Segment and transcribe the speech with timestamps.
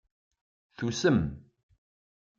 [0.77, 1.19] Tusem.